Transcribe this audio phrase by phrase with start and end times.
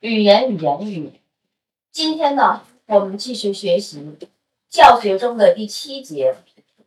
[0.00, 1.12] 语言与言语。
[1.90, 4.16] 今天呢，我们继续学习
[4.68, 6.36] 教学中的第七节，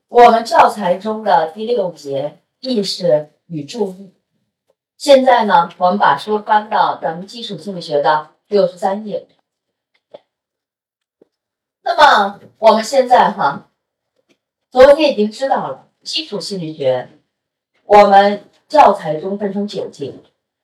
[0.07, 4.13] 我们教材中的第六节意识与注意。
[4.95, 9.27] 现在呢，我们把书翻到咱们基础心理学的六十三页。
[11.81, 13.71] 那么我们现在哈，
[14.69, 17.09] 昨天已经知道了基础心理学，
[17.85, 20.13] 我们教材中分成九节。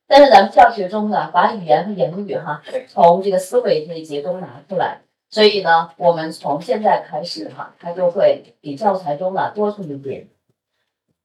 [0.08, 5.02] 但是咱们教学中呢，把语言和言语哈从这个思维这一节都拿出来，
[5.32, 10.27] 所以呢，我们从现在开始哈，它就会比教材中呢多出一点。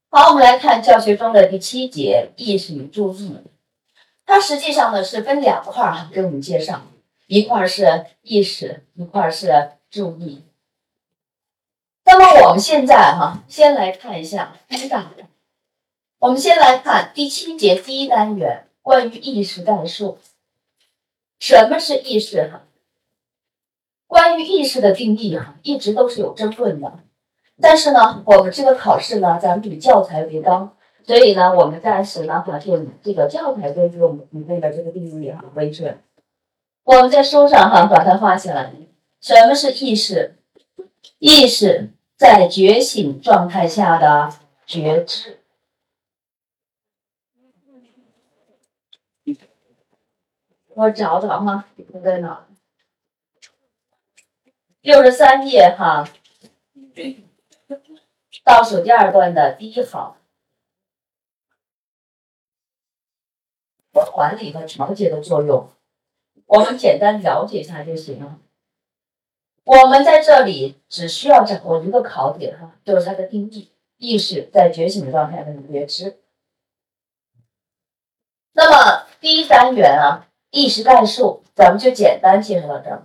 [0.09, 3.37] 好，我们来看教学中的第七节意识与注意，
[4.24, 6.80] 它实际上呢是分两块儿哈，给我们介绍，
[7.27, 10.43] 一块儿是意识，一块儿是注意。
[12.07, 15.12] 那么我们现在哈，先来看一下第一大
[16.19, 18.65] 我们先来看第七节第一单元。
[18.83, 20.19] 关于意识代数，
[21.38, 22.48] 什么是意识？
[22.51, 22.62] 哈，
[24.07, 27.01] 关于意识的定义哈，一直都是有争论的。
[27.60, 35.99] 但是呢，我们这个考试呢，咱们以教材为纲，所以呢，我们暂时呢，哈，就以这个教材根据我们里面的这个定义哈为准。
[36.85, 38.73] 我们在书上哈把它画下来。
[39.21, 40.37] 什么是意识？
[41.19, 44.32] 意识在觉醒状态下的
[44.66, 45.40] 觉知。
[50.80, 51.66] 我找找哈，
[52.02, 52.46] 在哪？
[54.80, 56.09] 六十三页哈，
[58.42, 60.16] 倒数第二段的第一行，
[63.92, 65.69] 管理和调节的作用，
[66.47, 68.38] 我们简单了解一下就行了。
[69.64, 76.19] 我们在这里只需要掌握一个考点哈，就是它的定义：意识在觉醒状态的觉知。
[78.53, 80.26] 那么第一单元啊。
[80.50, 83.03] 意识概述，咱们就简单介绍到这儿。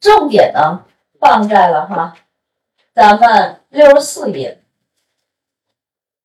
[0.00, 0.84] 重点呢
[1.18, 2.16] 放在了哈，
[2.94, 4.60] 咱们六十四页。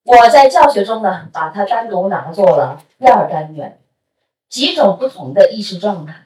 [0.03, 3.79] 我在教学中呢，把它单独拿做了第二单元，
[4.50, 6.25] 几种不同的意识状态。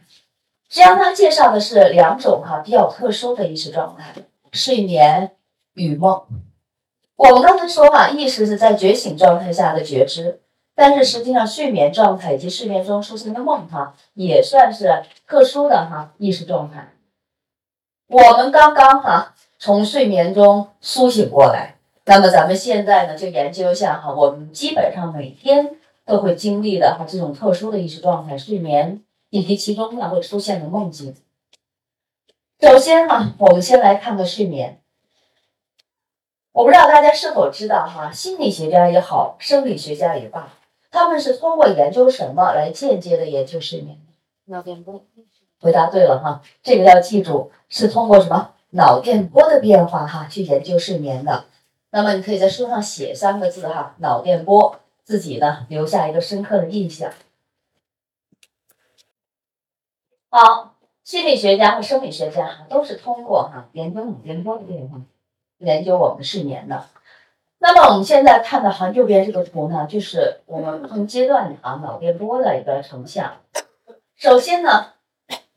[0.69, 4.13] 实际上，它介绍的是两种哈比较特殊的意识状态：
[4.53, 5.35] 睡眠
[5.73, 6.23] 与梦。
[7.15, 10.42] 我们刚才说哈，意识是在觉醒状态下的觉知。
[10.75, 16.93] 但是实际上，睡眠状态以及睡眠中出现的梦哈，也算是特殊的哈意识状态。
[18.07, 21.75] 我们刚刚哈从睡眠中苏醒过来，
[22.05, 25.75] 那么咱们现在呢就研究一下哈，我们基本上每天
[26.05, 31.15] 都会经历的哈这种特殊的意识状态——睡眠以及其中呢会出现的梦境。
[32.59, 34.79] 首先哈，我们先来看个睡眠。
[36.51, 40.49] 我不知道大家是否知道哈，心理学家也好，生理学家也罢。
[40.93, 43.99] 他们是通过研究什么来间接的研究睡眠？
[44.45, 45.03] 脑电波。
[45.59, 51.45] 回答对了哈，这个要记住，是通过什么脑电波的变化哈去研究睡眠的。
[51.89, 57.11] 那么你可以在书上写三个字哈，脑电波，自己呢留下一个深刻的印象。
[60.29, 65.01] 好，心理学家和生理学家哈都是通过哈研究脑电波的变化，
[65.57, 66.85] 研究我们的睡眠的。
[67.63, 73.37] 那么我们现在看的哈右边这个图呢，就是我们不同阶段的啊脑电波的一个成像。
[74.17, 74.87] 首先呢，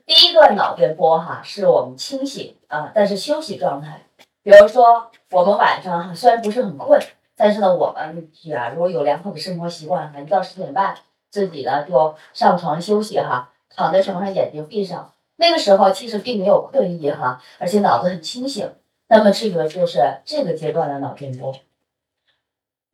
[0.06, 4.02] 第一段脑电波哈是我们清醒啊，但是休息状态。
[4.44, 6.96] 比如说我们晚上哈虽然不是很困，
[7.36, 10.94] 但是呢我们假如有良好的生活习惯，一到十点半
[11.32, 18.72] 自己呢就上床休息哈，躺在床上眼睛闭上，那个时候其实并没有困意哈，而且脑子很清醒。
[19.08, 21.52] 那么这个就是这个阶段的脑电波。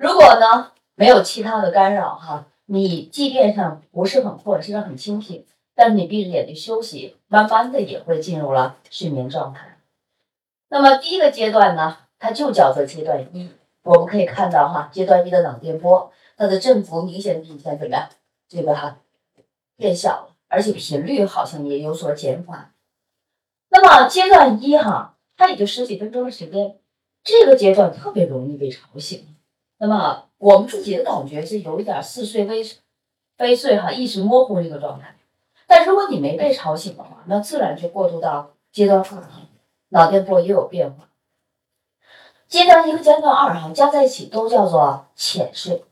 [0.02, 5.46] 如果呢没有其他的干扰哈，你即便上不是很困，身上很清醒，
[5.76, 9.78] 但是你闭着眼睛休息，慢慢的也会进入了睡眠状态。
[10.70, 13.48] 那么第一个阶段呢，它就叫做阶段一。
[13.84, 18.08] 我们可以看到哈，阶段一的脑电波，它的振幅明显比以前怎么样？
[18.48, 18.98] 这个哈
[19.76, 22.72] 变小了，而且频率好像也有所减缓。
[23.71, 26.80] 那么阶段一哈，它也就十几分钟的时间，
[27.22, 29.28] 这个阶段特别容易被吵醒。
[29.82, 32.62] 那么我们自己的感觉是有一点似睡非
[33.36, 35.16] 非睡哈，意识模糊这个状态。
[35.66, 39.24] 但如果你没被吵醒的话，那自然就过渡到阶段二，
[39.88, 41.08] 脑电波也有变化。
[42.46, 45.82] 阶段一和阶段二哈加在一起都叫做浅睡，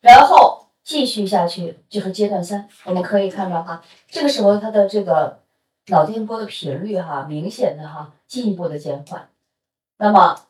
[0.00, 2.68] 然后继续下去就是阶段三。
[2.84, 5.40] 我们可以看到哈，这个时候它的这个
[5.88, 9.28] 脑电波的频率哈明显的哈进一步的减缓。
[9.98, 10.40] 那么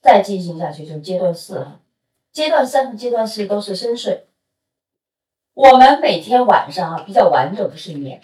[0.00, 1.78] 再进行下去就是阶段四哈。
[2.32, 4.26] 阶段三和阶段四都是深睡。
[5.52, 8.22] 我们每天晚上啊比较完整的睡眠，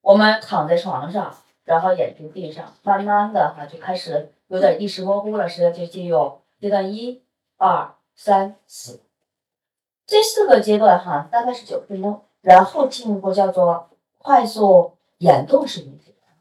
[0.00, 7.22] 我们躺在床上，然后眼睛闭上，慢慢的哈就开始有点意识模糊了，实际上就进入阶段一、
[7.58, 9.02] 二、三、四
[10.06, 16.32] 这四个阶段哈，大概是九分钟，然后进一步叫做快速眼动睡眠阶段。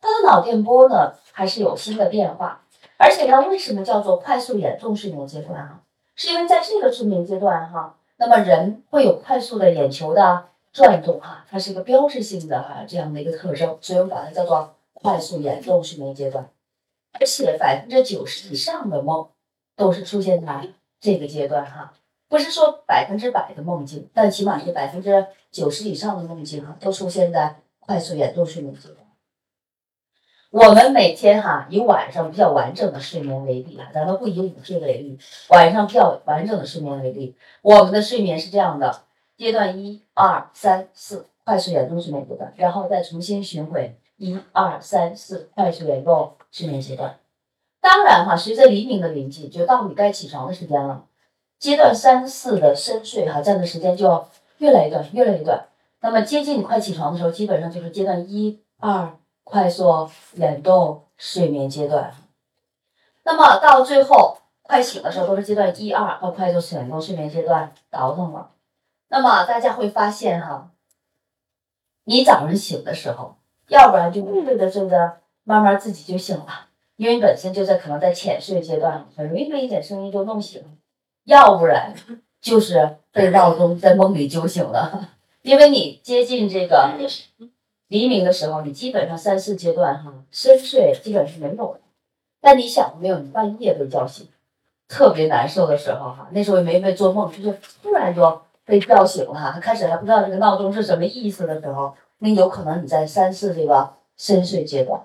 [0.00, 2.64] 它的脑电波呢还是有新的变化，
[2.96, 5.82] 而且呢，为什么叫做快速眼动睡眠阶段啊？
[6.22, 10.44] 是因为在这个睡眠阶段哈，那么人会有快速的眼球的。
[10.72, 16.48] 转动哈，它是一个标志性的哈这样的一个特征，所以我们把它叫做快速眼动睡眠阶段。
[17.18, 19.28] 而且百分之九十以上的梦
[19.76, 20.68] 都是出现在
[21.00, 21.92] 这个阶段哈，
[22.28, 29.01] 不是说百分之百的梦境，但起码是百分之九十以上的梦境哈都出现在快速眼动睡眠阶段。
[30.52, 35.18] 我们每天哈以晚上比较完整的睡眠为例啊，咱们不以午睡为例，
[35.48, 39.00] 晚上比较完整的睡眠为例，我们的睡眠是这样的。
[39.38, 47.16] 阶段一、二、三、四，快速眼动睡眠阶段，然后再重新巡回一、二、三、四，快速眼动睡眠阶段。
[47.80, 51.06] 当然哈，随着黎明的临近，就到你该起床的时间了。
[51.58, 54.26] 阶段三四的深睡哈，占的时间就
[54.58, 55.64] 越来越短，越来越短。
[56.02, 62.14] 那么接近你快起床的时候，基本上就是阶段一、二，快速眼动睡眠阶段。
[63.24, 68.50] 那么到最后快醒的时候，都是阶段一、二和快速眼动睡眠阶段倒腾了。
[69.08, 70.70] 那么大家会发现哈，
[72.04, 73.36] 你早上醒的时候，
[73.68, 80.62] 要不然就睡着睡着，慢慢自己就醒了，因为本身就在可能在浅睡阶段，很容易被一点声音就弄醒；
[81.24, 81.94] 要不然
[82.40, 85.10] 就是被闹钟在梦里揪醒了，
[85.42, 86.96] 因为你接近这个
[87.92, 91.80] 黎明的时候，你基本上三四阶段哈深睡基本是没有的。
[92.40, 94.26] 但你想过没有，你半夜被叫醒，
[94.88, 98.40] 特别难受的时候哈，那时候也没没做梦，就是突然就。
[98.64, 105.02] 被叫醒了，他开始还不知道这个闹钟是什么意思的时候，那有可能你在三四这个深睡阶段。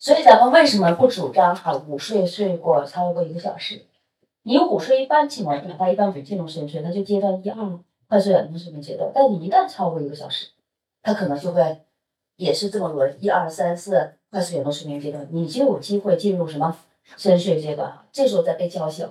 [0.00, 3.82] 所以咱们为什么不主张哈午睡睡过超过一个小时？
[4.42, 9.08] 你午睡一般情况下，它一般不进入深睡，它就阶段一二快速眼动睡眠阶段。
[9.14, 10.48] 但你一旦超过一个小时，
[11.04, 11.82] 它可能就会
[12.42, 16.76] 也是这么轮一二三四快速眼动睡眠阶段，你就有机会进入什么
[17.16, 18.00] 深睡阶段？
[18.12, 19.08] 这时候再被叫醒，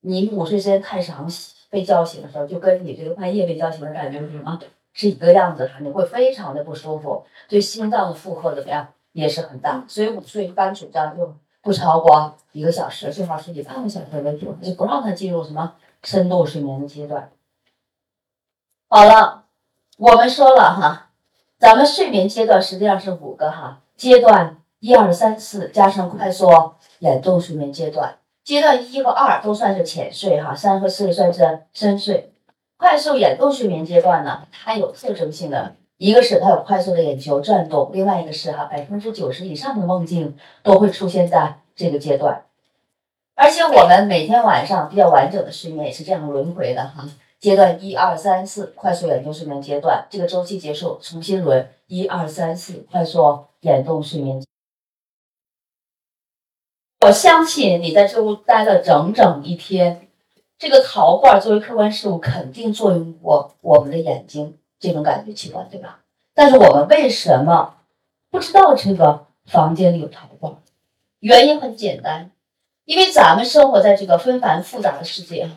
[0.00, 1.28] 你午睡时间太长。
[1.70, 4.58] 被叫醒的时候，就跟你这个半夜被叫醒的感觉是什么？
[4.92, 9.84] 是一个样子的，你会非常的不舒服，对心脏的负荷怎么样也是很大。
[9.86, 11.32] 所以午睡一般主张就
[11.62, 17.30] 不超过一个小时，最好是以半个小时为主，就不让他进入什么深度睡眠的阶段。
[18.88, 19.44] 好了，
[19.96, 21.09] 我们说了哈，
[21.60, 26.48] 咱们睡眠阶段实际上是五个哈阶段，一二三四加上快速
[27.00, 28.16] 眼动睡眠阶段。
[28.42, 32.32] 阶段一和二都算是浅睡哈，三和四算是深睡。
[32.78, 42.44] 快速眼动睡眠阶段呢，它有特征性的，一个是它有快速的眼球转动，另外一个是哈百分之九十以上的梦境都会出现在这个阶段。
[43.34, 47.04] 而且我们每天晚上比较完整的睡眠也是这样轮回的哈，
[47.40, 54.44] 阶段一二三四快速眼动睡眠阶段，这个周期结束，重新轮一二三四快速眼动睡眠。
[57.00, 60.06] 我相信你在这屋待了整整一天，
[60.58, 66.00] 这个陶罐作为客观事物，肯定作用过我们的眼睛这种感觉器官，对吧？
[66.34, 67.76] 但是我们为什么
[68.30, 70.54] 不知道这个房间里有陶罐？
[71.20, 72.30] 原因很简单，
[72.84, 75.48] 因为咱们生活在这个纷繁复杂的世界，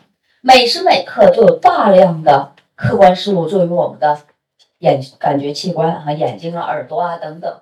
[0.46, 4.20] 每时每刻都有大量的客观事物作为我们的
[4.80, 7.60] 眼感觉器官啊，眼睛啊、耳朵啊等等。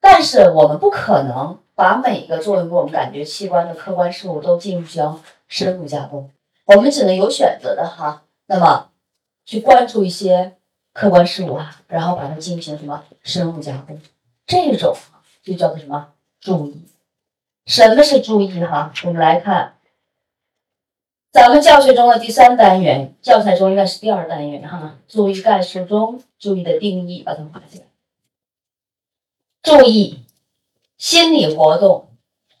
[0.00, 1.58] 但是我们不可能。
[1.76, 6.30] 把每个作为我们感觉器官的客观事物都进行深入加工，
[6.66, 8.90] 我们只能有选择的哈，那么
[9.44, 10.54] 去关注一些
[10.92, 14.00] 客观事物啊，然后把它进行什么深入加工，
[14.46, 14.96] 这种
[15.42, 16.10] 就叫做什么
[16.40, 16.86] 注意？
[17.66, 18.92] 什么是注意哈？
[19.04, 19.74] 我们来看
[21.34, 27.86] 咱们教学中的第三单元，教材中应该是第二单元哈，注意概述中注意的定义，把它画起来，
[29.60, 30.20] 注意。
[30.96, 32.08] 心理活动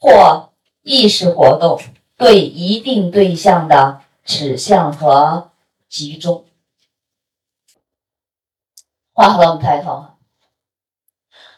[0.00, 0.50] 或
[0.82, 1.80] 意识活动
[2.16, 5.52] 对一定对象的指向和
[5.88, 6.44] 集中。
[9.12, 10.06] 画好了，我们抬头。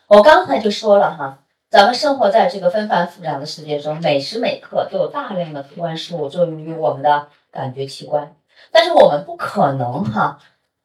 [0.08, 8.36] 我刚才就说了哈，咱们生活在这个纷繁复杂的世界中，每时每刻都有大量的客观事物作用于我们的感觉器官，
[8.70, 10.38] 但是我们不可能哈。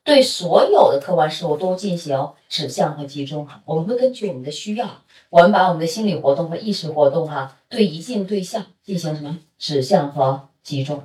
[0.03, 4.89] 对所有的客观事物都进行指向和集中哈，我们会根据我们的需要，
[5.29, 11.03] 我们把我们的心理活动和意识活动哈，对一定对象进行什么指向和集中。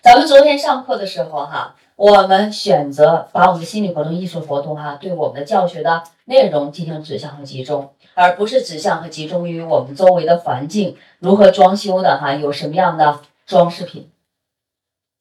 [0.00, 2.26] 咱们昨天上课的时候哈，我。
[2.26, 14.10] 们选择把我们的心理活动、艺术活动哈，对我们的教学的内容进行指向和集中，而不是指向和集中于我们周围的环境如何装修的哈，有什么样的装饰品。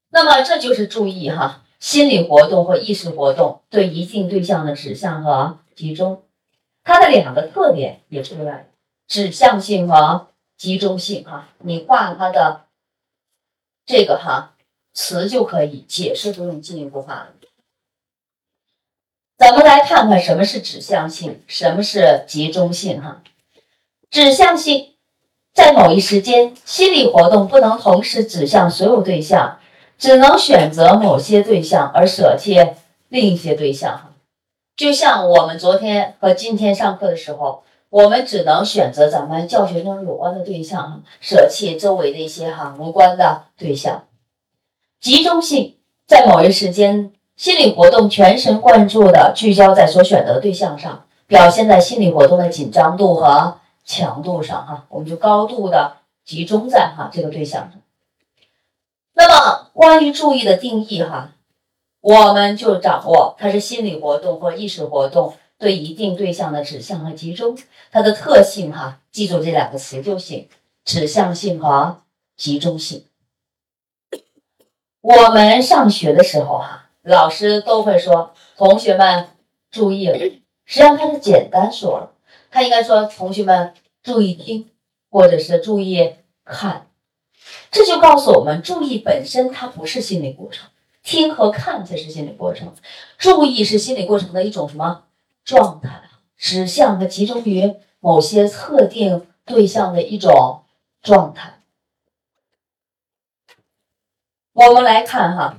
[0.10, 6.24] 那么这就是注意哈，心理活动或意识活动对一定对象的指向和集中，
[6.84, 8.66] 它的两个特点也出来了：
[9.08, 11.50] 指向性和集中性哈。
[11.60, 12.62] 你画它的
[13.86, 14.54] 这个哈
[14.94, 17.28] 词就可以解释，不用进一步化了。
[19.38, 23.22] 咱们来看看什么是指向性，什么是集中性哈。
[24.10, 24.94] 指向性
[25.54, 29.58] 在某一时间，心理活动不能同时指向所有对象。
[29.98, 32.58] 只能选择某些对象而舍弃
[33.10, 34.12] 另一些对象，哈，
[34.76, 44.08] 就像我们昨天和今天上课的时候，我们只能选择咱们教学中有关的对象，舍弃周围的一些哈无关的对象。
[45.02, 57.82] 集中性在某一时间，心理活动全神贯注的聚焦在所选择的对象上，表现在心理活动的紧张度和强度上，哈，我们就高度的集中在哈这个对象上。
[59.14, 61.32] 那么，关于注意的定义，哈，
[62.02, 67.58] 我们就掌握它是心理活动或意识活动对一定对象的指向和集中。
[67.92, 70.48] 它的特性，哈，记住这两个词就行：
[70.86, 72.02] 指向性和
[72.38, 73.06] 集中性。
[75.02, 79.30] 我们上学的时候，哈，老师都会说：“同学们
[79.72, 80.18] 注意了。”
[80.66, 82.12] 实际上他是简单说了，
[82.52, 84.70] 他应该说：“同学们注意听，
[85.10, 86.14] 或者是注意
[86.46, 86.88] 看。”
[87.72, 90.70] 这就告诉我们，注意本身它不是心理过程，
[91.02, 92.74] 听和看才是心理过程。
[93.18, 95.06] 注意是心理过程的一种什么
[95.44, 96.02] 状态？
[96.38, 100.64] 指向和集中于某些特定对象的一种
[101.02, 101.61] 状态。
[104.70, 105.58] 我们来看哈，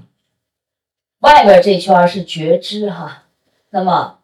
[1.19, 3.25] 外边这圈是觉知哈，
[3.71, 4.21] 那么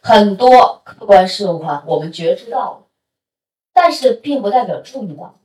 [0.00, 2.86] 很多客观事物哈，我们觉知到了，
[3.72, 5.36] 但是并不代表注意到。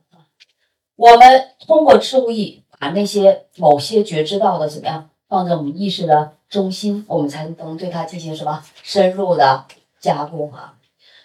[0.95, 9.65] 我们通过注意，把那些某些觉知到的怎么样放在我们意识的中心，我们才能对它进行什么深入的
[9.99, 10.75] 加工啊。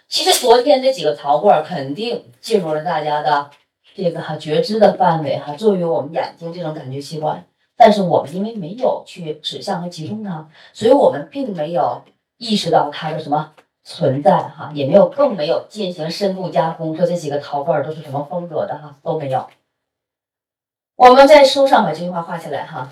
[0.08, 3.50] 其实昨天那几个陶罐肯定进入了大家的
[3.94, 7.46] 这个哈觉知的范围哈，作为我们眼睛这种感觉器官。
[7.76, 12.02] 但是我们因为没有去指向和集中它，所以我们并没有
[12.38, 19.46] 意识到它的什么存在哈，也没有更没有进行深度加工，说这几个陶罐都是什么风格的哈，都没有。
[20.96, 22.90] 我们在书上把这句话画下来哈，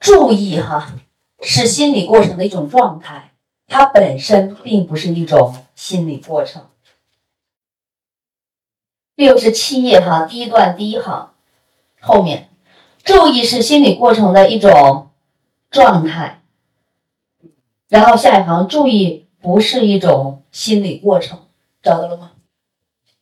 [0.00, 0.92] 注意哈，
[1.40, 3.32] 是心理过程的一种状态，
[3.68, 6.62] 它本身并不是一种心理过程。
[9.14, 11.34] 六十七页哈，第一段第一行
[12.00, 12.50] 后面，
[13.02, 15.10] 注意是心理过程的一种
[15.70, 16.42] 状态，
[17.88, 21.46] 然后下一行，注意不是一种心理过程，
[21.82, 22.32] 找到了吗？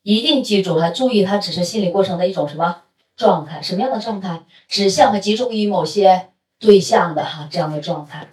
[0.03, 2.83] 一定记住哈，注意它只是心理过程的一种什么？
[3.15, 4.43] 状态什么样的状态？
[4.67, 8.29] 指向和集中于某些对象的哈这样的状态。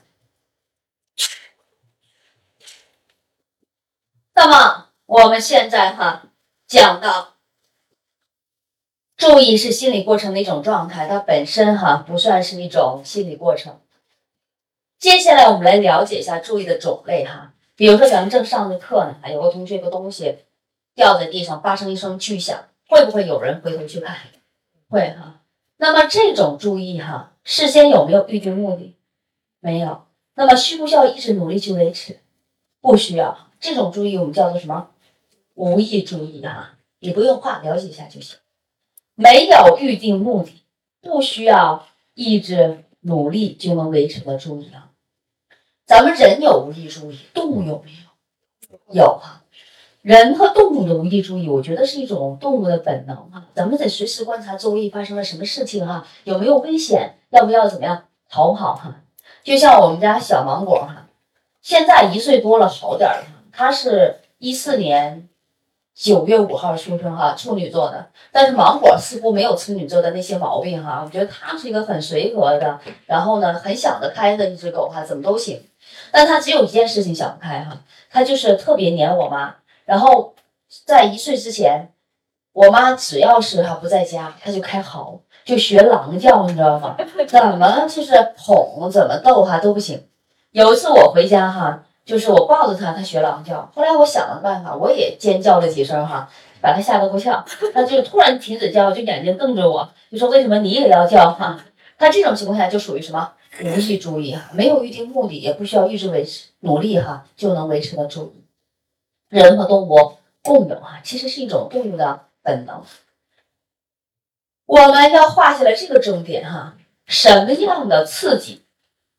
[4.33, 6.23] 那么我们现在哈
[6.65, 7.35] 讲到，
[9.19, 13.81] 注意是心理过程的一种状态，它本身哈不算是一种心理过程。
[14.97, 17.53] 接下来我们来了解一下注意的种类哈。
[17.75, 20.37] 比如说咱们正上着课呢，有个同学一个东西
[20.95, 24.15] 掉在地上，发生一声巨响，会不会有人回头去看？
[24.87, 25.41] 会哈，
[25.75, 28.95] 那么这种注意哈，事先有没有预定目的？
[29.59, 30.05] 没有。
[30.35, 32.21] 那么需不需要一直努力去维持？
[32.79, 33.49] 不需要。
[33.59, 34.91] 这种注意我们叫做什么？
[35.55, 38.37] 无意注意哈，你不用画，了解一下就行。
[39.19, 40.63] 没有预定目的，
[41.01, 44.91] 不需要意志努力就能维持的注意啊。
[45.85, 47.91] 咱们人有无意注意，动物有没
[48.71, 48.93] 有？
[48.93, 49.43] 有啊。
[50.01, 53.45] 人和动物的无意注意，我觉得是一种动物的本能啊。
[53.53, 59.01] 咱们得随时观察周围发生了什么事情哈，有没有危险，要不要怎么样逃跑哈？
[59.43, 61.09] 就像我们家小芒果哈，
[61.61, 63.25] 现在一岁多了，好点了。
[63.51, 65.27] 它是一四年
[66.01, 68.07] 九月五号出生哈，处女座的。
[68.31, 71.03] 但是芒果似乎没有处女座的那些毛病哈。
[71.05, 75.61] 我觉得它是一个很随和的，然后呢，很想得开的一只狗哈，怎么都行。
[76.09, 77.77] 但它只有一件事情想不开哈，
[78.09, 79.55] 它就是特别黏我妈。
[79.83, 80.33] 然后
[80.85, 81.89] 在一岁之前，
[82.53, 86.95] 我妈只要是哈不在家，它就开嚎，就学狼叫，你知道吗？
[87.27, 90.07] 怎么就是哄，怎么逗哈都不行。
[90.51, 93.71] 有一次我回家哈，就是我抱着它，它学狼叫。
[93.75, 96.27] 后来我想了办法，我也尖叫了几声哈，
[96.59, 97.45] 把它吓得够呛。
[97.71, 101.63] 它就突然停止叫，就眼睛瞪着我，就说为什么你也要叫哈？
[101.99, 108.43] 它这种情况下就属于什么无意注意哈，没有预定目的，也不需要一直维持努力哈，就能维持的注意。
[109.29, 112.81] 人和动物共有哈，其实是一种动物的本能。
[114.65, 116.75] 我们要画下来这个重点哈，
[117.05, 118.63] 什么样的刺激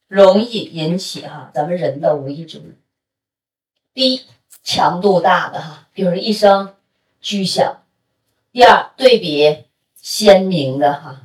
[0.08, 2.74] 容易引起哈咱们人的无意注意？
[3.92, 4.22] 第一，
[4.62, 6.74] 强度大的哈，比如一声
[7.20, 7.82] 巨响；
[8.52, 9.64] 第二，对比
[10.00, 11.22] 鲜明的哈，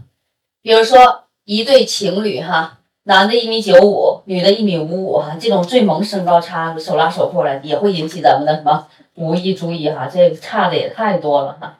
[0.63, 10.10] 比如说一对情侣哈，男的一米九五，女的一米五五哈，这种最萌身高差，手拉手过来也会引起咱们的什么无意注意哈？
[10.12, 11.79] 这个差的也太多了哈，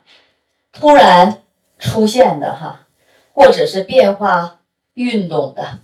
[0.72, 1.42] 突然
[1.80, 2.86] 出现的哈，
[3.32, 4.60] 或者是变化
[4.94, 5.80] 运动的、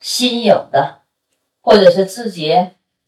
[0.00, 0.98] 新颖的，
[1.62, 2.54] 或者是自己。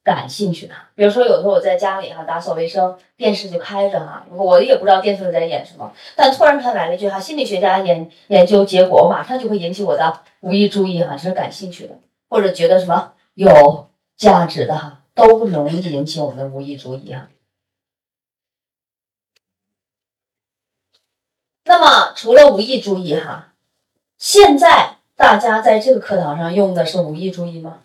[0.06, 11.98] 感兴趣的，比如说有时候我在家里哈打扫卫生，电视就开着哈，我也不知道电视在演什么，但突然他来了一句哈，心理学家研研究结果，马上就会引起我的无意注意哈，这是感兴趣的，
[12.28, 17.28] 或者觉得什么有价值的哈，都容易引起我们的无意注意哈。
[21.64, 23.54] 那么除了无意注意哈，
[24.18, 27.80] 现在大家在这个课堂上用的是无意注意吗？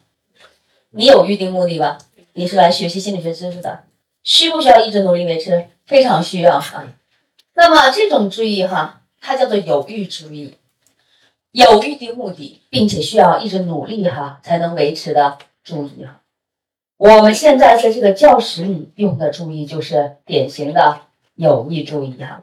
[0.94, 1.98] 你有预定目的吧？
[2.42, 3.84] 你是来学习心理学知识的，
[4.24, 5.68] 需不需要一直努力维持？
[5.86, 6.88] 非常需要啊。
[7.54, 10.56] 那么这种注意哈，它叫做有意注意，
[11.52, 16.24] 有预定目的，并且需要一直努力哈才能维持的注意哈。
[16.98, 21.02] 我们现在在这个教室里用的注意就是典型的
[21.36, 22.42] 有意注意哈。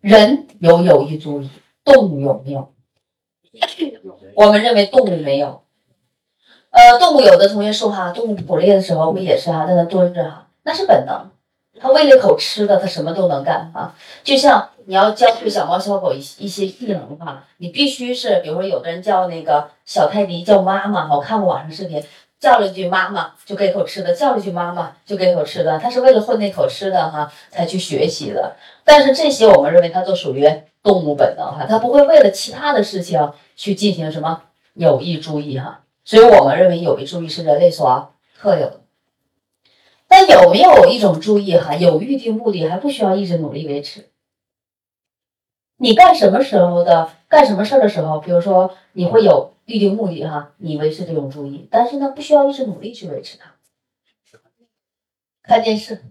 [0.00, 1.50] 人有有意注意，
[1.84, 2.72] 动物有没有？
[4.34, 5.62] 我们认为动物没有。
[6.78, 11.28] 呃，动物有的同学说哈，动物捕猎的时候不也是哈，在那蹲着哈，那是本能。
[11.80, 13.92] 它喂了口吃的，它什么都能干啊。
[14.22, 22.00] 就像你要教会小猫小狗一一些技能哈，你必须是，比如说有的人叫那个小泰迪叫妈妈，我看过网上视频，
[22.38, 28.54] 叫了一句妈妈就给口吃的，叫了一句妈妈就给口吃的，它是为了混那口吃的哈才去学习的。
[28.84, 30.48] 但是这些我们认为它都属于
[30.84, 34.42] 动物本能哈，它不会为了其他的事情去进行什么
[34.74, 35.80] 有意注意哈。
[36.08, 38.80] 所以我们认为有意注意是人类所特有的，
[40.06, 44.08] 但有没有一种注意哈，有预定目的还不需要一直努力维持？
[45.76, 53.52] 你干什么时候的干什么事儿的时候，比如说你会有预定目的哈，你维持这种注意，但是呢不需要一直努力去维持它。
[55.42, 56.06] 看电视、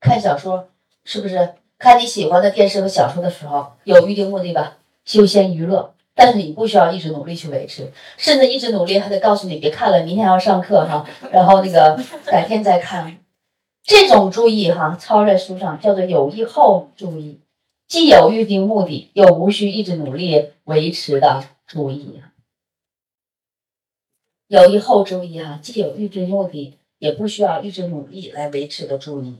[0.00, 0.70] 看小说，
[1.04, 1.52] 是不是？
[1.76, 4.78] 看你喜欢的电视和小说的时候，有预定目的吧？
[5.04, 5.94] 休闲娱乐。
[6.18, 13.20] 但是你不需要一直努力去维持，甚至一直努力还得告诉你别看了，明天要上课哈，然后那个 改天再看。
[13.84, 17.38] 这种注意哈，抄在书上叫做有意后注意，
[17.86, 22.20] 既有预定目的，又无需一直努力维持的注意。
[24.48, 29.36] 有意后注意哈，既有预定目的，也不需要一直努力来维持的注意。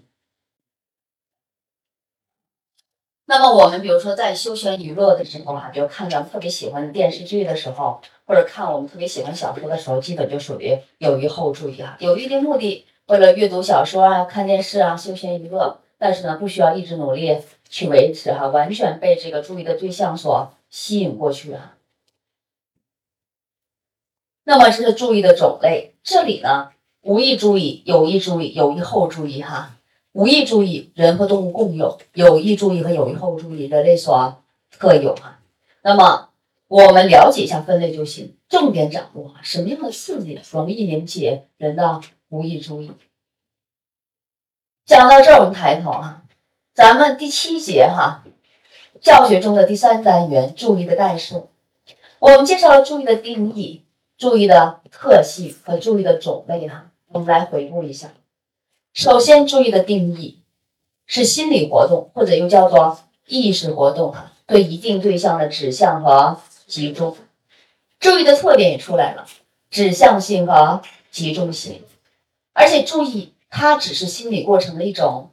[3.31, 17.37] 那么我们比如说在休闲娱乐的时候啊，比如看咱们特别喜欢的电视剧的时候，或者看我们特别喜欢小说的时候，基本就属于有意后注意啊，有预定目的，为了阅读小说啊、看电视啊、休闲娱乐，但是呢，不需要一直努力
[17.69, 21.77] 去维持哈，完全被这个注意的对象所吸引过去啊。
[24.45, 26.71] 那么这是注意的种类，这里呢，
[27.03, 29.75] 无意注意、有意注意、有意后注意哈。
[30.19, 35.39] 无意注意，人和动物共有；有意注意和有意后注意，人类所特有哈。
[35.81, 36.31] 那么
[36.67, 42.01] 我们了解一下分类就行，重点掌握什么样的刺激容易引起人的
[42.31, 42.91] 无意注意。
[44.85, 46.25] 讲到这儿，我们抬头啊，
[46.75, 48.25] 咱们第七节哈，
[49.01, 51.49] 教学中的第三单元注意的概述，
[52.19, 53.85] 我们介绍了注意的定义、
[54.17, 56.91] 注意的特性和注意的种类哈。
[57.07, 58.11] 我们来回顾一下。
[58.99, 60.43] 首先，注意的定义
[61.07, 64.13] 是心理活动，或者又叫做意识活动，
[64.45, 67.17] 对一定对象的指向和集中。
[68.01, 69.25] 注意的特点也出来了，
[69.71, 70.83] 指向性和
[71.13, 71.85] 集中性。
[72.53, 75.31] 而且，注意它只是心理过程的一种。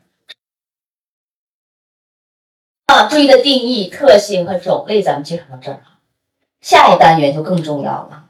[2.85, 5.81] 啊，注意的定义、特性和种类，咱们介绍到这儿
[6.61, 8.29] 下一单元就更重要了，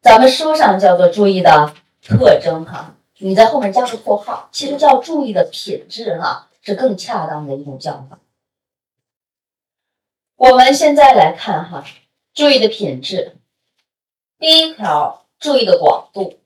[0.00, 2.94] 咱们书上叫做注意的特征，哈。
[3.22, 8.18] 你在后面加个括号，其实叫注意的品质哈，是更恰当的一种叫法。
[10.36, 11.84] 我们现在来看哈，
[12.32, 13.36] 注意的品质，
[14.38, 16.38] 第一条，注意的广度，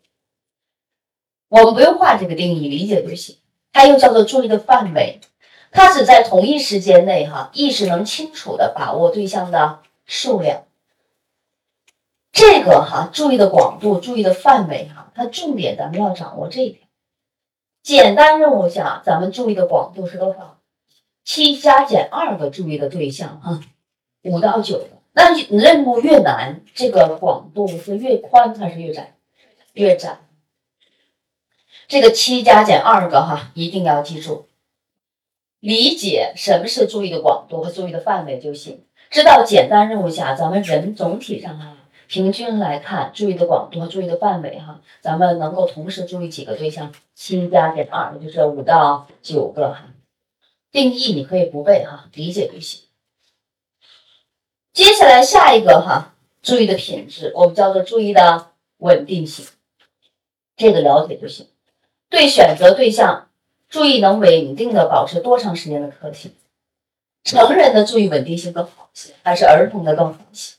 [1.48, 3.38] 我们不用画这个定义，理解就行。
[3.72, 5.20] 它又叫做注意的范围，
[5.70, 10.64] 它只在同一时间内哈，意识能清楚的把握对象的数量。
[12.34, 16.80] 这个哈，注意的广度，注意的范围哈，它重点咱们要掌握这一点。
[17.80, 20.58] 简单任务下，咱们注意的广度是多少？
[21.24, 23.60] 七加减二个注意的对象哈，
[24.22, 24.88] 五到九个。
[25.12, 29.14] 那任务越难，这个广度是越宽还是越窄？
[29.74, 30.18] 越窄。
[31.86, 34.48] 这个七加减二个哈，一定要记住，
[35.60, 38.84] 理解什么是注意的广度和注意的范围就行。
[39.08, 41.76] 知道简单任务下，咱们人总体上哈。
[42.06, 46.92] 平均来看，注意的广度和注意的范围哈，咱们能够同时注意几个对象？
[47.14, 49.86] 七加减二，也就是五到九个哈。
[50.70, 52.82] 定义你可以不背哈，理解就行。
[54.72, 59.46] 接下来下一个哈，注意的品质，我们叫做注意的稳定性，
[60.56, 61.46] 这个了解就行。
[62.10, 63.28] 对选择对象，
[63.68, 66.34] 注意能稳定的保持多长时间的特性？
[67.22, 70.56] 成人的注意稳定性更好一些，还是儿童的更好一些？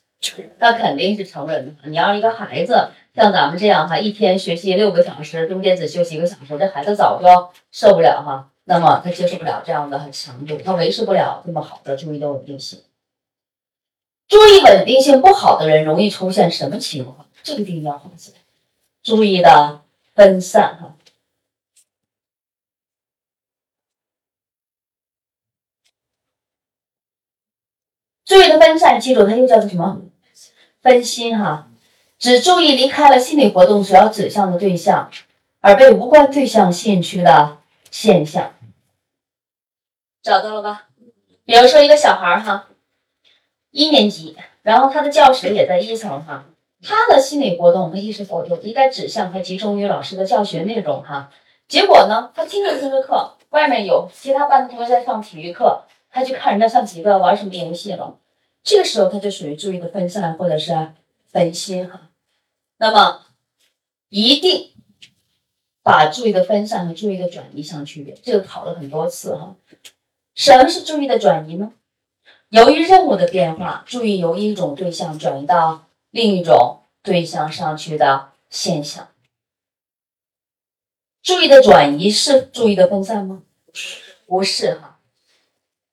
[0.59, 1.89] 那肯定是成人的。
[1.89, 7.27] 你要一个孩子像咱们这样哈，一天学习六个小时，中间只休息一个小时，这孩子早就
[7.71, 8.51] 受不了哈。
[8.65, 12.81] 那么他接受不了这样的强度，他维持不了这么好的注意的稳定性。
[14.27, 17.27] 注意稳定性不好的人容易出现什么情况？
[17.43, 18.37] 这个定要画起来。
[19.03, 19.81] 注意的
[20.15, 20.95] 分散哈。
[28.25, 30.01] 注意的分散，记住它又叫做什么？
[30.85, 31.67] 分心哈，
[32.19, 35.09] 只注意离开了心理活动所要指向的对象，
[35.59, 37.57] 而被无关对象吸引去的
[37.89, 38.53] 现象，
[40.21, 40.89] 找到了吧？
[41.43, 42.67] 比如说一个小孩儿哈，
[43.71, 46.45] 一年级，然后他的教室也在一层哈，
[46.83, 51.31] 他的心理活动和意识活动应该指向和集中于老师的教学内容哈。
[51.67, 58.19] 结果呢，他听着听着课，外面有其他班的同学在上体育课，他去看人家上体育课玩什么游戏了。
[58.65, 60.93] 这个时候，它就属于注意的分散或者是
[61.31, 62.09] 分心哈。
[62.77, 63.27] 那么，
[64.09, 64.73] 一定
[65.83, 68.17] 把注意的分散和注意的转移相区别。
[68.23, 69.55] 这个考了很多次哈。
[70.33, 71.73] 什么是注意的转移呢？
[72.49, 79.09] 由于任务的变化，注意由一种对象转移到另一种对象上去的现象。
[81.21, 83.43] 注意的转移是注意的分散吗？
[84.25, 84.99] 不是哈。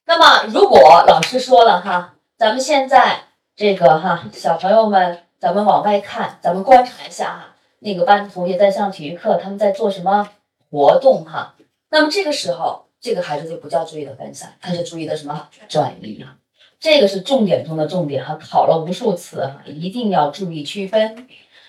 [0.07, 2.15] 那么，如果老师说了哈。
[2.43, 3.21] 咱们现在
[3.55, 10.29] 这个哈，小朋友们，咱们往外看，咱们观察一下哈，那个班同学在上体育课，他们在做什么
[10.69, 11.55] 活动哈？
[11.91, 16.35] 那么这个时候，这个孩子就不叫注意的分散，他是注意的什么转移啊？
[16.81, 21.29] 这个是重点中的重点哈，考了无数次哈，一定要注意区分，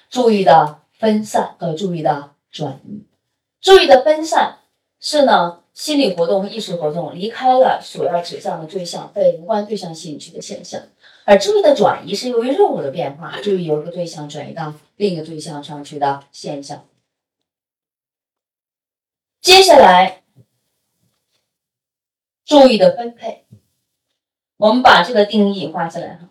[0.09, 3.05] 注意的分散和注意的转移。
[3.61, 4.57] 注意的分散
[4.99, 5.59] 是呢。
[5.73, 10.79] 心理活动和意识活动离开了所要指向的对象，被无关对象吸引去的现象，
[11.25, 16.85] 而注意的转移是由于任务的变化，注意由一个对象转移到另一个对象上去的现象。
[19.41, 20.21] 接下来，
[22.45, 23.45] 注意的分配，
[24.57, 26.29] 我们把这个定义画下来哈。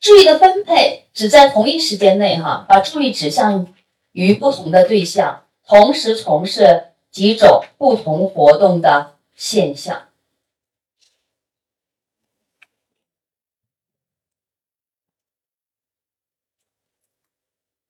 [0.00, 3.74] 注意的分配只在同一时间内哈，把注意指向
[4.12, 6.92] 于不同的对象，同时从事。
[7.14, 10.08] 几种不同活动的现象。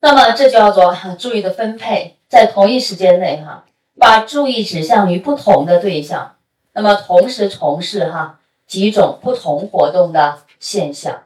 [0.01, 3.65] 那么这叫做注意的分配，在同一时间内哈，
[3.99, 6.37] 把注意指向于不同的对象，
[6.75, 11.25] 那么同时从事哈几种不同活动的现象。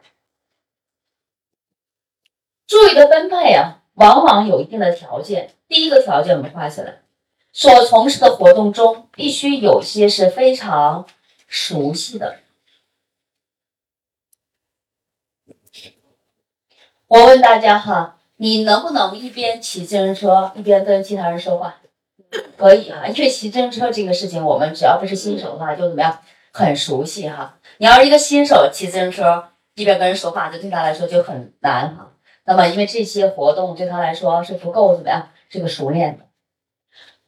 [2.68, 5.56] 注意的分配啊，往往有一定的条件。
[5.66, 7.02] 第一个条件我们画下来。
[7.58, 11.04] 所从事的活动中，必须有些是非常
[11.48, 12.36] 熟悉的。
[17.08, 21.74] 我问大家哈，你能不能一边骑自行车一边跟其他人说话？
[22.56, 26.16] 可以哈，因为骑自行车这个事情，我们只要不是新手的话，就怎么样，
[26.52, 27.58] 很熟悉哈。
[27.78, 32.12] 你要是一个新手骑自行车一边跟人说话，这对他来说就很难哈。
[32.44, 36.27] 那么，因为这些活动对他来说是不够怎么样，这个熟练的。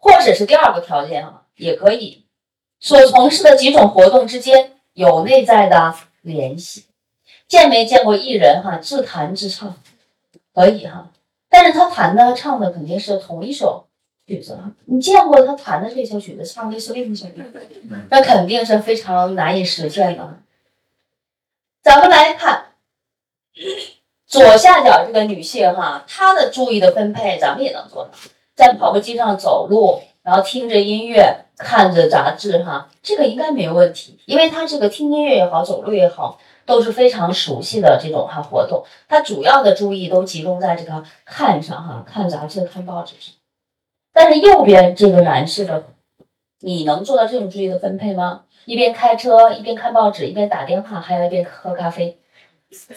[0.00, 2.24] 或者是第二个条件哈，也可以，
[2.80, 6.86] 所从事的几种活动之间有内在的联系。
[7.46, 9.76] 见没见过艺人哈自弹自唱？
[10.54, 11.10] 可以哈，
[11.48, 13.86] 但是他弹的唱的肯定是同一首
[14.26, 14.58] 曲子。
[14.86, 17.68] 你见过他弹的这首曲子唱的是另一首曲子？
[18.08, 20.38] 那肯定是非常难以实现的。
[21.82, 22.72] 咱们来看
[24.26, 28.10] 左下角这个女性哈，她的注意的分配，咱们也能做到。
[28.61, 38.85] 在跑步机上走路，然后听着音乐，看着杂志，哈，这个应该没有问题，因为他这个听音乐也好，走路也好，都是非常熟悉的这种哈活动。
[39.09, 43.35] 他主要的注意都集中在这个看上哈，看杂志、看报纸上。
[44.12, 45.85] 但是右边这个男士的，
[46.61, 48.42] 你能做到这种注意的分配吗？
[48.66, 52.18] 一边开车，一边看报纸，一边打电话，还要一边喝咖啡，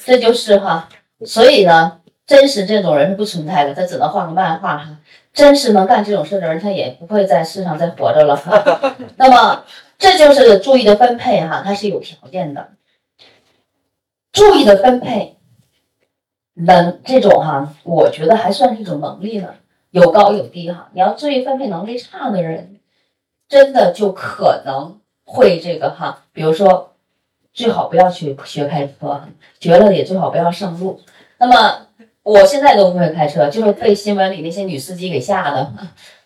[0.05, 0.89] 这就是哈。
[1.25, 4.97] 所以呢，真实这种人是不存在的，他只能画个漫画哈。
[5.33, 8.39] 真实能干这种事的人，他也不会在世上再活着了。
[9.17, 9.63] 那么，
[9.97, 12.69] 这就是注意的分配哈，它是有条件的。
[14.31, 15.37] 注意的分配
[16.53, 19.55] 能这种哈，我觉得还算是一种能力呢，
[19.89, 20.89] 有高有低哈。
[20.93, 22.79] 你要注意分配能力差的人，
[23.49, 26.93] 真的就可能会这个哈，比如说，
[27.51, 29.21] 最好不要去学开车，
[29.59, 31.01] 学了也最好不要上路。
[31.39, 31.87] 那么。
[32.23, 35.73] 我现在都不会开车，就是被新闻里那些女司机给吓的。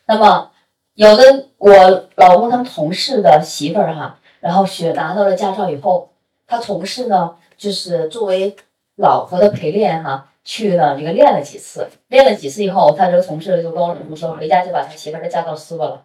[0.05, 0.51] 那么，
[0.93, 1.23] 有的
[1.57, 6.13] 我老公他们同事的媳妇儿哈，然后学拿到了驾照以后，
[6.45, 8.55] 他同事呢就是作为
[8.95, 16.03] 老婆的陪练哈，去了这个练了几次，练了几次以后，他这个同事就跟我老公说，回家就把他媳妇儿的驾照撕了，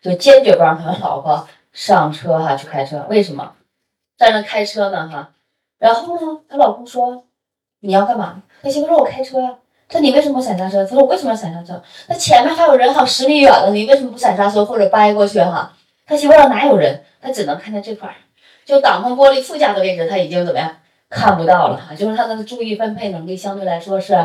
[0.00, 3.04] 就坚决不让他老婆上车哈去开车。
[3.10, 3.54] 为什么？
[4.16, 5.32] 在那开车呢哈，
[5.78, 7.24] 然后呢，他老公说。
[7.84, 8.44] 你要干嘛？
[8.62, 9.54] 他媳妇说：“我开车呀。”
[9.88, 11.82] 他说：“你为什么不闪刹车？”他说：“我为什么要闪刹车？
[12.08, 15.72] 那前面还有人，好十米远了，你为什么不闪刹车或者掰过去？”哈，
[16.06, 17.02] 他媳妇说：“哪有人？
[17.20, 18.14] 他只能看见这块儿，
[18.64, 20.76] 就挡风玻璃副驾的位置，他已经怎么样
[21.10, 21.76] 看不到了？
[21.76, 24.16] 哈，就是他的注意分配能力相对来说是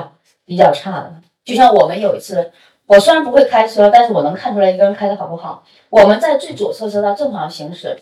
[0.45, 1.13] 比较差的。
[1.43, 2.51] 就像我们有一次，
[2.85, 5.63] 我虽然不会开车，但是我能看出来一个人开的好不好。
[5.89, 7.97] 我们在最左侧车道正常行驶，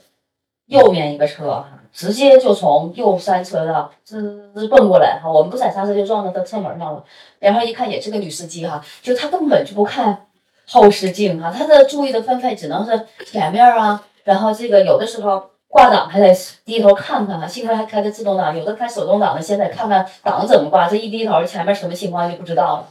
[0.67, 1.65] 右面一个车。
[1.95, 7.01] 直接就从右三车道滋滋蹦过来哈，我们不踩刹车就撞到他车门上了。
[7.39, 10.27] 然后一看也是个女司机哈，就她根本就不看
[10.67, 22.88] 后视镜哈，她的注意的分配只能是前面啊，然后这个有的时候挂档还得低头看看哈，幸亏还开的自动挡，有的开手动挡的先得看看档怎么挂，这一低头前面什么情况就不知道了。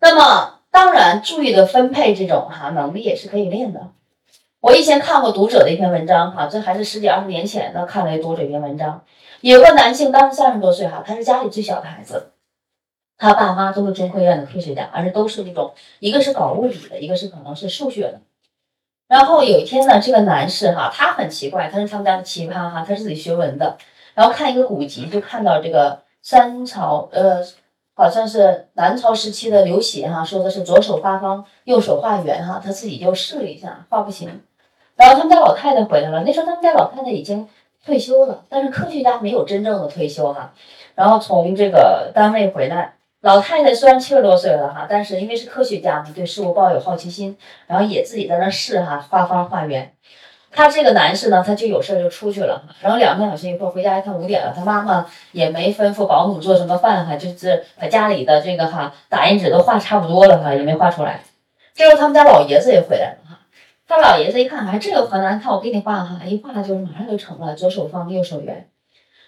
[0.00, 3.88] 那么当然注意的分配这种哈能力也是可以练的。
[4.62, 9.02] 我以前看过读者的一篇文章，哈，这还是十几二十年前的看了读者一篇文章。
[9.40, 12.30] 有个男性当时三十多岁，哈，他是家里最小的孩子，
[13.18, 18.20] 他爸妈都是中科院的科学家，而且都是那种一个是搞物理的，一个是可能是数学的。
[19.08, 23.76] 然后有一天呢，这个男士哈，他很奇怪，他是他们家的奇葩哈，他是自己学文的，
[24.14, 27.44] 然后看一个古籍，就看到这个三朝，呃，
[27.94, 34.40] 好像是南朝时期的刘勰哈，说的是左手发方，右手画圆哈，他自己就试了一下，画不行。
[35.02, 37.48] 然后他们家老太太回来了，那时候他们家老太太已经
[37.84, 40.52] 退休了，但是科学家没有真正的退休哈。
[40.94, 47.36] 然后从这个单位回来，老太太虽然七十多岁了哈，但是因为是科学家嘛，对事物抱有好奇心，
[47.66, 49.92] 然后也自己在那试哈，画方画圆。
[50.52, 61.22] 他这个男士呢，他就有事就出去了，然后两个小时以后回家一看五点了，他妈妈也没吩咐保姆做什么饭哈，就是把家里的这个哈打印纸都画差不多了哈，也没画出来。
[61.74, 63.16] 这时候他们家老爷子也回来了。
[63.86, 68.68] 他老爷子一看，哎，这个河南，看我给你画哈，一画就是马上就成了，左手方，右手圆。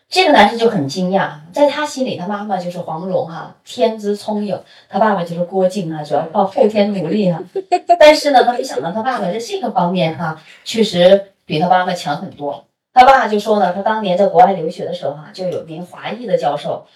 [0.09, 7.43] 这个男生就很惊讶，在他心里，他妈妈就是黄蓉哈，天资聪颖，他爸爸就是郭靖啊，主要靠后天努力哈。
[7.99, 12.65] 但是呢，他没想到他爸爸在这个方面哈，确实比他妈妈强很多。
[12.93, 16.87] 他爸就说呢，他当年在国外留学的时候哈，就有名华裔的教授，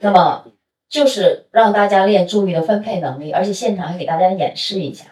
[0.00, 0.44] 那么
[0.90, 5.06] 就是让大家练注意的分配能力，而且现场还给大家演示一下。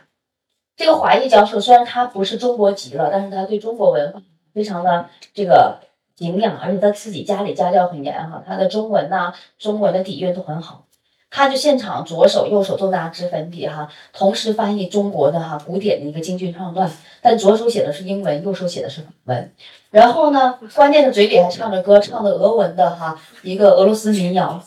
[0.77, 4.21] 这个华裔教授虽然他不是中国籍了，但是他对中国文化
[4.53, 5.79] 非常的这个
[6.17, 10.85] 敬仰，而且他自己家里家教很严哈，他的中文呐、中文的底蕴都很好。
[11.31, 16.89] 他就现场左手右手都拿支粉笔哈，同时翻译中国的哈古典的一个京剧唱段，
[17.21, 19.53] 但左手写的是英文，右手写的是法文。
[19.91, 24.63] 然后呢，关键的嘴里还唱着歌，唱的俄文的哈一个俄罗斯民谣。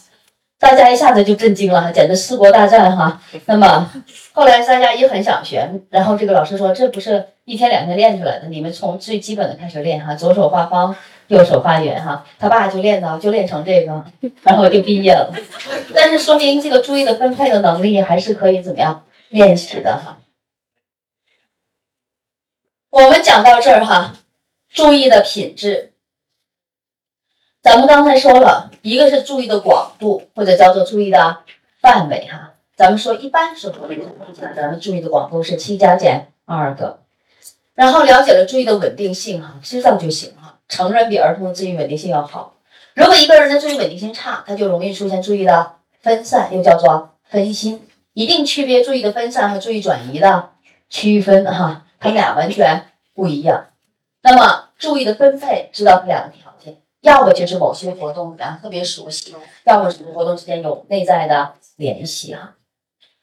[0.59, 3.21] 大家一下子就震惊了，简直四国大战哈。
[3.45, 3.91] 那么
[4.33, 10.95] 后来大家也很想学，然后这个老师说，这不是一天两天练出来的，你们从最基本的开始练哈，左手画方，
[11.27, 12.25] 右手画圆哈。
[12.39, 14.03] 他爸就练到就练成这个，
[14.41, 15.31] 然后就毕业了。
[15.93, 20.17] 但是说明这个注意的分配的能力还是可以怎么样练习的哈。
[22.89, 24.15] 我们讲到这儿哈，
[24.73, 25.93] 注意的品质。
[27.61, 31.39] 咱们刚才说了一个是注意的广度，或者叫做注意的
[31.81, 32.53] 范围哈。
[32.73, 34.05] 咱们说一般是合理的，
[34.55, 36.99] 咱们注意的广度是七加减二个。
[37.75, 40.59] 然后了解了注意的稳定性哈，知道就行哈。
[40.69, 42.53] 成人比儿童的注意稳定性要好。
[42.93, 47.85] 如果一个人的注意稳定性差，他就容易出现注意的分散，又叫做分心。
[48.13, 50.51] 一定区别注意的分散和注意转移的
[50.89, 53.65] 区分哈，它们俩完全不一样。
[54.21, 56.46] 那么注意的分配，知道这两个条。
[57.01, 62.55] 要么就是某些活动啊特别熟悉，要么什么活动之间有内在的联系哈。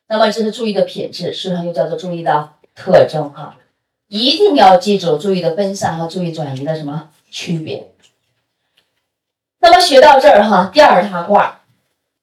[0.09, 3.57] 那么这是注意的品质，实际上又叫做注意的特征哈。
[4.07, 7.91] 一定要记住注意的分散和注意转移的什么区别。
[9.59, 11.61] 那么学到这儿哈，第二大块，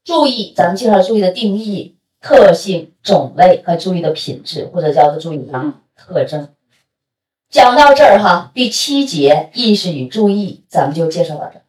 [0.04, 6.50] 注意咱们介绍注意的定义、特性、种类和注意的品质，或者叫做注意的特征。
[7.52, 11.66] 讲到这儿哈，第七节意识与注意，咱们就介绍到这儿。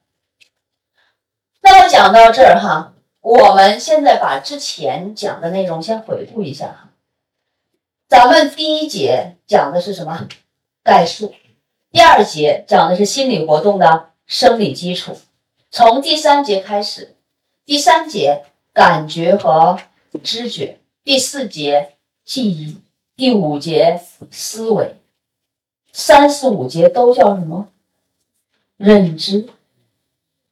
[1.61, 6.91] 那么讲到这儿哈，我们现在把之前讲的内容先回顾一下哈。
[8.09, 10.29] 咱们第一节讲的是什么？
[10.85, 11.35] 概述。
[11.91, 15.19] 第二节讲的是心理活动的生理基础。
[15.73, 17.17] 从第三节开始，
[17.65, 19.81] 第三节感觉和
[20.23, 22.81] 知觉，第四节记忆，
[23.17, 24.97] 第五节思维，
[25.93, 27.69] 三四五节都叫什么？
[28.77, 29.47] 认知。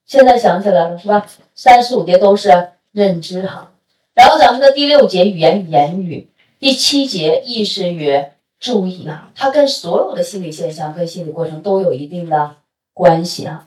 [0.07, 1.27] 现在想起来了是吧？
[1.55, 3.73] 三四五节都是认知哈。
[4.15, 8.23] 然后咱们的第六节语言与言语，第七节意识与
[8.59, 12.57] 注意啊，它跟所有的心理现象跟心理过程都有一定的
[12.93, 13.67] 关系啊。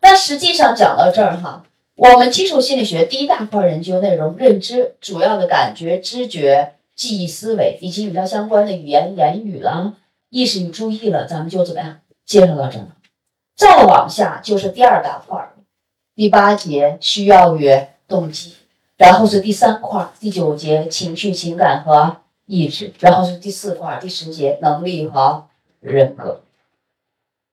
[0.00, 9.94] 那实际上讲到这儿哈，我们基础心理学第一大块研究内容认知，主要的感觉、知觉、记忆、思维，以及与它相关的语言、言语了，
[10.30, 12.86] 意识与注意了，咱们就怎么样介绍到这儿。
[13.56, 15.50] 再往下就是第二大块，
[16.14, 17.70] 第八节需要与
[18.06, 18.54] 动机，
[18.96, 25.46] 然后是第三块，第九节情绪、情感和意志，然后是第四块，第十节能力和
[25.80, 26.42] 人格。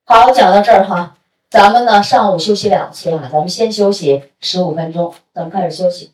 [0.06, 1.18] 好，讲到这儿哈。
[1.50, 6.12] 咱们呢，上午休息两次啊，咱们先休息十五分钟，咱们开始休息。